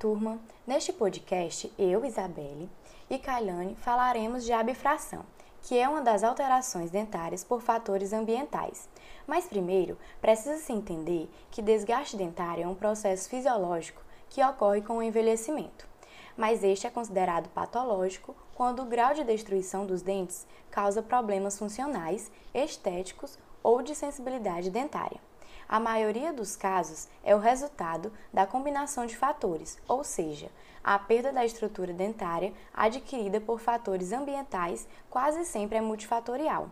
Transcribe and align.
turma! 0.00 0.40
Neste 0.66 0.94
podcast, 0.94 1.70
eu, 1.78 2.06
Isabelle 2.06 2.70
e 3.10 3.18
Kailane 3.18 3.76
falaremos 3.76 4.44
de 4.46 4.52
abifração, 4.52 5.26
que 5.60 5.78
é 5.78 5.86
uma 5.86 6.00
das 6.00 6.24
alterações 6.24 6.90
dentárias 6.90 7.44
por 7.44 7.60
fatores 7.60 8.14
ambientais. 8.14 8.88
Mas 9.26 9.44
primeiro, 9.44 9.98
precisa-se 10.18 10.72
entender 10.72 11.28
que 11.50 11.60
desgaste 11.60 12.16
dentário 12.16 12.64
é 12.64 12.66
um 12.66 12.74
processo 12.74 13.28
fisiológico 13.28 14.00
que 14.30 14.42
ocorre 14.42 14.80
com 14.80 14.96
o 14.96 15.02
envelhecimento. 15.02 15.86
Mas 16.34 16.64
este 16.64 16.86
é 16.86 16.90
considerado 16.90 17.50
patológico 17.50 18.34
quando 18.54 18.80
o 18.80 18.86
grau 18.86 19.12
de 19.12 19.22
destruição 19.22 19.84
dos 19.84 20.00
dentes 20.00 20.46
causa 20.70 21.02
problemas 21.02 21.58
funcionais, 21.58 22.32
estéticos 22.54 23.38
ou 23.62 23.82
de 23.82 23.94
sensibilidade 23.94 24.70
dentária. 24.70 25.20
A 25.68 25.78
maioria 25.78 26.32
dos 26.32 26.56
casos 26.56 27.08
é 27.22 27.34
o 27.34 27.38
resultado 27.38 28.12
da 28.32 28.46
combinação 28.46 29.06
de 29.06 29.16
fatores, 29.16 29.78
ou 29.86 30.02
seja, 30.02 30.50
a 30.82 30.98
perda 30.98 31.32
da 31.32 31.44
estrutura 31.44 31.92
dentária 31.92 32.52
adquirida 32.72 33.40
por 33.40 33.60
fatores 33.60 34.12
ambientais 34.12 34.86
quase 35.08 35.44
sempre 35.44 35.78
é 35.78 35.80
multifatorial. 35.80 36.70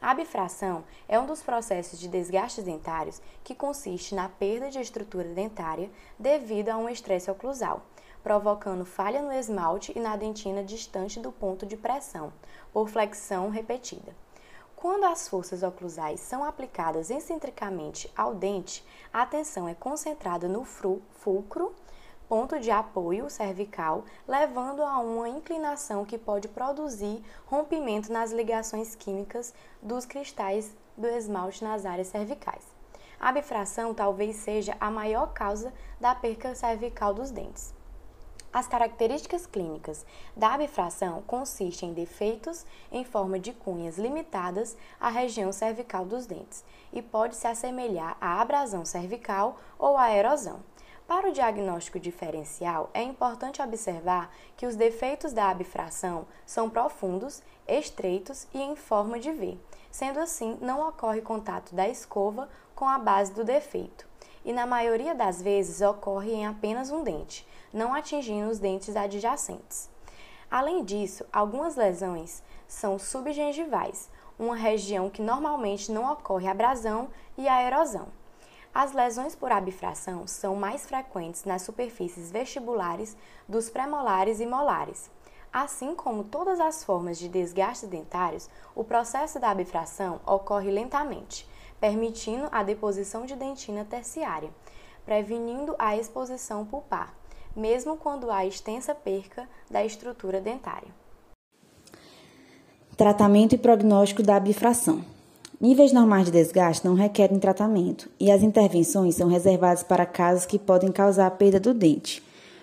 A 0.00 0.14
bifração 0.14 0.82
é 1.08 1.16
um 1.18 1.26
dos 1.26 1.42
processos 1.42 2.00
de 2.00 2.08
desgastes 2.08 2.64
dentários 2.64 3.22
que 3.44 3.54
consiste 3.54 4.16
na 4.16 4.28
perda 4.28 4.68
de 4.68 4.80
estrutura 4.80 5.28
dentária 5.28 5.88
devido 6.18 6.70
a 6.70 6.76
um 6.76 6.88
estresse 6.88 7.30
oclusal, 7.30 7.82
provocando 8.20 8.84
falha 8.84 9.22
no 9.22 9.32
esmalte 9.32 9.92
e 9.94 10.00
na 10.00 10.16
dentina 10.16 10.64
distante 10.64 11.20
do 11.20 11.30
ponto 11.30 11.64
de 11.64 11.76
pressão, 11.76 12.32
por 12.72 12.88
flexão 12.88 13.48
repetida. 13.48 14.12
Quando 14.82 15.04
as 15.04 15.28
forças 15.28 15.62
oclusais 15.62 16.18
são 16.18 16.42
aplicadas 16.42 17.08
excentricamente 17.08 18.12
ao 18.16 18.34
dente, 18.34 18.84
a 19.12 19.24
tensão 19.24 19.68
é 19.68 19.76
concentrada 19.76 20.48
no 20.48 20.64
fulcro, 20.64 21.72
ponto 22.28 22.58
de 22.58 22.68
apoio 22.68 23.30
cervical, 23.30 24.04
levando 24.26 24.82
a 24.82 24.98
uma 24.98 25.28
inclinação 25.28 26.04
que 26.04 26.18
pode 26.18 26.48
produzir 26.48 27.22
rompimento 27.46 28.12
nas 28.12 28.32
ligações 28.32 28.96
químicas 28.96 29.54
dos 29.80 30.04
cristais 30.04 30.76
do 30.96 31.06
esmalte 31.06 31.62
nas 31.62 31.86
áreas 31.86 32.08
cervicais. 32.08 32.64
A 33.20 33.30
bifração 33.30 33.94
talvez 33.94 34.34
seja 34.34 34.76
a 34.80 34.90
maior 34.90 35.32
causa 35.32 35.72
da 36.00 36.12
perca 36.12 36.56
cervical 36.56 37.14
dos 37.14 37.30
dentes. 37.30 37.72
As 38.52 38.68
características 38.68 39.46
clínicas 39.46 40.04
da 40.36 40.58
bifração 40.58 41.22
consistem 41.22 41.88
em 41.88 41.94
defeitos 41.94 42.66
em 42.90 43.02
forma 43.02 43.38
de 43.38 43.54
cunhas 43.54 43.96
limitadas 43.96 44.76
à 45.00 45.08
região 45.08 45.50
cervical 45.50 46.04
dos 46.04 46.26
dentes 46.26 46.62
e 46.92 47.00
pode 47.00 47.34
se 47.34 47.46
assemelhar 47.46 48.14
à 48.20 48.42
abrasão 48.42 48.84
cervical 48.84 49.56
ou 49.78 49.96
à 49.96 50.14
erosão. 50.14 50.60
Para 51.06 51.30
o 51.30 51.32
diagnóstico 51.32 51.98
diferencial, 51.98 52.90
é 52.92 53.02
importante 53.02 53.62
observar 53.62 54.30
que 54.56 54.66
os 54.66 54.76
defeitos 54.76 55.32
da 55.32 55.48
abifração 55.48 56.26
são 56.44 56.68
profundos, 56.68 57.42
estreitos 57.66 58.46
e 58.52 58.60
em 58.60 58.76
forma 58.76 59.18
de 59.18 59.32
V. 59.32 59.58
Sendo 59.90 60.20
assim, 60.20 60.58
não 60.60 60.86
ocorre 60.86 61.22
contato 61.22 61.74
da 61.74 61.88
escova 61.88 62.50
com 62.74 62.86
a 62.86 62.98
base 62.98 63.32
do 63.32 63.44
defeito 63.44 64.06
e, 64.44 64.52
na 64.52 64.66
maioria 64.66 65.14
das 65.14 65.40
vezes, 65.40 65.80
ocorre 65.80 66.32
em 66.32 66.46
apenas 66.46 66.90
um 66.90 67.02
dente, 67.02 67.46
não 67.72 67.94
atingindo 67.94 68.50
os 68.50 68.58
dentes 68.58 68.96
adjacentes. 68.96 69.90
Além 70.50 70.84
disso, 70.84 71.24
algumas 71.32 71.76
lesões 71.76 72.42
são 72.68 72.98
subgengivais, 72.98 74.10
uma 74.38 74.54
região 74.54 75.08
que 75.08 75.22
normalmente 75.22 75.90
não 75.90 76.12
ocorre 76.12 76.48
abrasão 76.48 77.08
e 77.38 77.48
a 77.48 77.62
erosão. 77.64 78.08
As 78.74 78.92
lesões 78.92 79.34
por 79.34 79.52
abifração 79.52 80.26
são 80.26 80.56
mais 80.56 80.86
frequentes 80.86 81.44
nas 81.44 81.62
superfícies 81.62 82.30
vestibulares 82.30 83.16
dos 83.46 83.68
premolares 83.68 84.40
e 84.40 84.46
molares. 84.46 85.10
Assim 85.52 85.94
como 85.94 86.24
todas 86.24 86.58
as 86.58 86.82
formas 86.82 87.18
de 87.18 87.28
desgaste 87.28 87.86
dentários, 87.86 88.48
o 88.74 88.82
processo 88.82 89.38
da 89.38 89.50
abifração 89.50 90.20
ocorre 90.26 90.70
lentamente, 90.70 91.46
permitindo 91.78 92.48
a 92.50 92.62
deposição 92.62 93.26
de 93.26 93.36
dentina 93.36 93.84
terciária, 93.84 94.50
prevenindo 95.04 95.76
a 95.78 95.94
exposição 95.94 96.64
pulpar, 96.64 97.14
mesmo 97.56 97.96
quando 97.96 98.30
há 98.30 98.46
extensa 98.46 98.94
perca 98.94 99.48
da 99.70 99.84
estrutura 99.84 100.40
dentária. 100.40 100.88
Tratamento 102.96 103.54
e 103.54 103.58
prognóstico 103.58 104.22
da 104.22 104.38
bifração. 104.38 105.04
Níveis 105.60 105.92
normais 105.92 106.26
de 106.26 106.32
desgaste 106.32 106.86
não 106.86 106.94
requerem 106.94 107.38
tratamento 107.38 108.10
e 108.18 108.30
as 108.30 108.42
intervenções 108.42 109.14
são 109.14 109.28
reservadas 109.28 109.82
para 109.82 110.04
casos 110.04 110.44
que 110.44 110.58
podem 110.58 110.90
causar 110.90 111.26
a 111.26 111.30
perda 111.30 111.60
do 111.60 111.72
dente. 111.72 112.22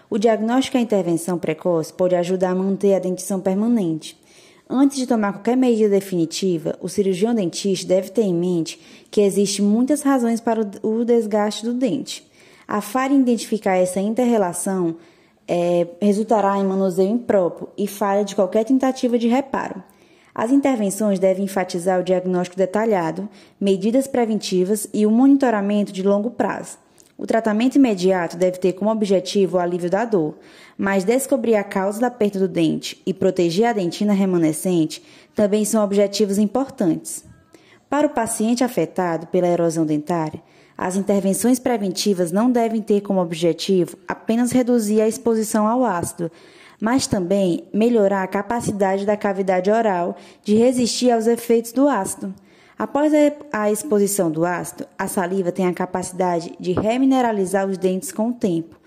O 0.09 0.17
diagnóstico 0.17 0.77
e 0.77 0.79
a 0.79 0.83
intervenção 0.83 1.38
precoce 1.38 1.94
pode 1.94 2.16
ajudar 2.16 2.51
a 2.51 2.56
manter 2.56 2.95
a 2.95 3.00
dentição 3.00 3.39
permanente, 3.39 4.19
Antes 4.71 4.97
de 4.97 5.07
tomar 5.07 5.33
qualquer 5.33 5.57
medida 5.57 5.89
definitiva, 5.89 6.77
o 6.79 6.88
cirurgião 6.88 7.33
dentista 7.33 7.88
deve 7.88 8.11
ter 8.11 8.21
em 8.21 8.35
mente 8.35 8.79
que 9.09 9.19
existem 9.19 9.66
muitas 9.66 10.03
razões 10.03 10.39
para 10.39 10.61
o 10.83 11.03
desgaste 11.03 11.66
do 11.66 11.73
dente. 11.73 12.28
A 12.72 12.81
falha 12.81 13.16
em 13.16 13.22
identificar 13.22 13.78
essa 13.78 14.00
interrelação 14.00 14.97
é, 15.47 15.88
resultará 16.00 16.56
em 16.56 16.63
manuseio 16.63 17.09
impróprio 17.09 17.68
e 17.75 17.88
falha 17.88 18.24
de 18.24 18.35
qualquer 18.35 18.63
tentativa 18.63 19.18
de 19.18 19.28
reparo. 19.28 19.84
As 20.35 20.52
intervenções 20.52 21.18
devem 21.18 21.46
enfatizar 21.46 22.00
o 22.00 22.03
diagnóstico 22.03 22.56
detalhado, 22.56 23.28
medidas 23.59 24.06
preventivas 24.06 24.88
e 24.94 25.03
o 25.07 25.09
monitoramento 25.09 25.91
de 25.91 26.03
longo 26.03 26.30
prazo. 26.30 26.78
O 27.18 27.25
tratamento 27.25 27.78
imediato 27.78 28.38
deve 28.38 28.59
ter 28.59 28.74
como 28.74 28.91
objetivo 28.91 29.57
o 29.57 29.59
alívio 29.59 29.90
da 29.90 30.06
dor, 30.06 30.36
mas 30.78 31.03
descobrir 31.03 31.56
a 31.56 31.63
causa 31.63 32.00
da 32.00 32.12
perda 32.12 32.38
do 32.38 32.47
dente 32.47 33.01
e 33.03 33.16
proteger 33.16 33.66
a 33.66 33.74
dentina 33.74 34.13
remanescente 34.13 35.01
também 35.34 35.66
são 35.66 35.84
objetivos 35.84 36.38
importantes. 36.38 37.25
Para 37.90 38.06
o 38.06 38.12
paciente 38.12 38.63
afetado 38.63 39.25
pela 39.25 39.47
erosão 39.47 39.88
dentária, 39.88 40.44
as 40.81 40.95
intervenções 40.95 41.59
preventivas 41.59 42.31
não 42.31 42.50
devem 42.50 42.81
ter 42.81 43.01
como 43.01 43.22
objetivo 43.22 43.97
apenas 44.07 44.53
reduzir 44.53 45.01
a 45.01 45.09
exposição 45.09 45.67
ao 45.67 45.84
ácido, 45.84 46.31
mas 46.79 47.06
também 47.06 47.66
melhorar 47.73 48.23
a 48.23 48.28
capacidade 48.28 49.06
da 49.06 49.18
cavidade 49.18 49.69
oral 49.69 50.16
de 50.41 50.56
resistir 50.56 51.12
aos 51.12 51.28
efeitos 51.28 51.73
do 51.73 51.89
ácido. 51.89 52.34
Após 52.78 53.12
a 53.51 53.69
exposição 53.69 54.31
do 54.31 54.45
ácido, 54.45 54.88
a 54.97 55.06
saliva 55.06 55.51
tem 55.51 55.68
a 55.68 55.73
capacidade 55.73 56.56
de 56.57 56.72
remineralizar 56.72 57.68
os 57.68 57.78
dentes 57.78 58.13
com 58.13 58.29
o 58.29 58.34
tempo. 58.34 58.79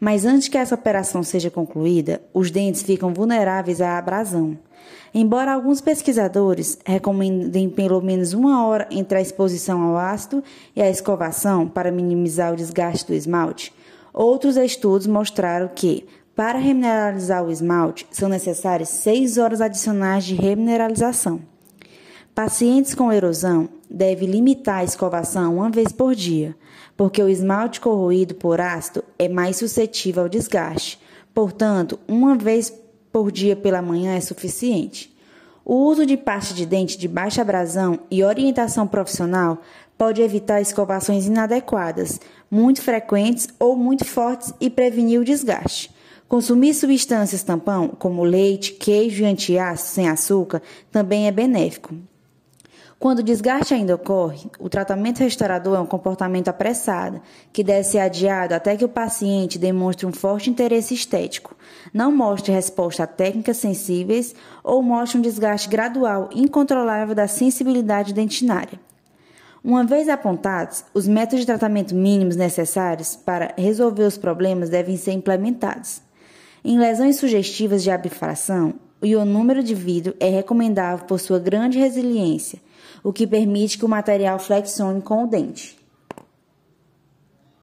Mas 0.00 0.24
antes 0.24 0.48
que 0.48 0.56
essa 0.56 0.74
operação 0.74 1.22
seja 1.22 1.50
concluída, 1.50 2.22
os 2.32 2.50
dentes 2.50 2.82
ficam 2.82 3.12
vulneráveis 3.12 3.80
à 3.80 3.98
abrasão. 3.98 4.56
Embora 5.12 5.52
alguns 5.52 5.80
pesquisadores 5.80 6.78
recomendem 6.84 7.68
pelo 7.68 8.00
menos 8.00 8.32
uma 8.32 8.64
hora 8.64 8.86
entre 8.90 9.18
a 9.18 9.20
exposição 9.20 9.82
ao 9.82 9.96
ácido 9.96 10.44
e 10.76 10.82
a 10.82 10.88
escovação 10.88 11.66
para 11.66 11.90
minimizar 11.90 12.52
o 12.52 12.56
desgaste 12.56 13.06
do 13.06 13.14
esmalte, 13.14 13.74
outros 14.12 14.56
estudos 14.56 15.06
mostraram 15.06 15.68
que, 15.74 16.06
para 16.36 16.58
remineralizar 16.58 17.44
o 17.44 17.50
esmalte, 17.50 18.06
são 18.10 18.28
necessárias 18.28 18.90
seis 18.90 19.38
horas 19.38 19.60
adicionais 19.60 20.24
de 20.24 20.34
remineralização. 20.34 21.40
Pacientes 22.38 22.94
com 22.94 23.12
erosão 23.12 23.68
devem 23.90 24.30
limitar 24.30 24.76
a 24.76 24.84
escovação 24.84 25.56
uma 25.56 25.68
vez 25.68 25.90
por 25.90 26.14
dia, 26.14 26.54
porque 26.96 27.20
o 27.20 27.28
esmalte 27.28 27.80
corroído 27.80 28.32
por 28.36 28.60
ácido 28.60 29.02
é 29.18 29.28
mais 29.28 29.56
suscetível 29.56 30.22
ao 30.22 30.28
desgaste. 30.28 31.00
Portanto, 31.34 31.98
uma 32.06 32.36
vez 32.36 32.72
por 33.10 33.32
dia 33.32 33.56
pela 33.56 33.82
manhã 33.82 34.14
é 34.14 34.20
suficiente. 34.20 35.12
O 35.64 35.74
uso 35.74 36.06
de 36.06 36.16
pasta 36.16 36.54
de 36.54 36.64
dente 36.64 36.96
de 36.96 37.08
baixa 37.08 37.42
abrasão 37.42 37.98
e 38.08 38.22
orientação 38.22 38.86
profissional 38.86 39.60
pode 39.98 40.22
evitar 40.22 40.60
escovações 40.60 41.26
inadequadas, 41.26 42.20
muito 42.48 42.80
frequentes 42.82 43.48
ou 43.58 43.74
muito 43.74 44.04
fortes 44.04 44.54
e 44.60 44.70
prevenir 44.70 45.20
o 45.20 45.24
desgaste. 45.24 45.92
Consumir 46.28 46.74
substâncias 46.74 47.42
tampão, 47.42 47.88
como 47.88 48.22
leite, 48.22 48.74
queijo 48.74 49.24
e 49.24 49.26
antiácido 49.26 49.88
sem 49.88 50.08
açúcar, 50.08 50.62
também 50.92 51.26
é 51.26 51.32
benéfico. 51.32 51.96
Quando 52.98 53.20
o 53.20 53.22
desgaste 53.22 53.72
ainda 53.72 53.94
ocorre, 53.94 54.50
o 54.58 54.68
tratamento 54.68 55.20
restaurador 55.20 55.76
é 55.76 55.80
um 55.80 55.86
comportamento 55.86 56.48
apressado, 56.48 57.22
que 57.52 57.62
deve 57.62 57.84
ser 57.84 58.00
adiado 58.00 58.54
até 58.54 58.76
que 58.76 58.84
o 58.84 58.88
paciente 58.88 59.56
demonstre 59.56 60.04
um 60.04 60.12
forte 60.12 60.50
interesse 60.50 60.94
estético, 60.94 61.56
não 61.94 62.10
mostre 62.10 62.52
resposta 62.52 63.04
a 63.04 63.06
técnicas 63.06 63.58
sensíveis 63.58 64.34
ou 64.64 64.82
mostre 64.82 65.16
um 65.16 65.22
desgaste 65.22 65.68
gradual 65.68 66.28
incontrolável 66.34 67.14
da 67.14 67.28
sensibilidade 67.28 68.12
dentinária. 68.12 68.80
Uma 69.62 69.84
vez 69.84 70.08
apontados, 70.08 70.84
os 70.92 71.06
métodos 71.06 71.40
de 71.40 71.46
tratamento 71.46 71.94
mínimos 71.94 72.34
necessários 72.34 73.14
para 73.14 73.54
resolver 73.56 74.04
os 74.04 74.18
problemas 74.18 74.70
devem 74.70 74.96
ser 74.96 75.12
implementados. 75.12 76.02
Em 76.64 76.76
lesões 76.76 77.16
sugestivas 77.16 77.84
de 77.84 77.92
abifração, 77.92 78.74
o 79.00 79.06
ionúmero 79.06 79.62
de 79.62 79.74
vidro 79.74 80.14
é 80.18 80.28
recomendável 80.28 81.06
por 81.06 81.20
sua 81.20 81.38
grande 81.38 81.78
resiliência, 81.78 82.60
o 83.02 83.12
que 83.12 83.26
permite 83.26 83.78
que 83.78 83.84
o 83.84 83.88
material 83.88 84.38
flexione 84.38 85.00
com 85.00 85.24
o 85.24 85.26
dente. 85.26 85.77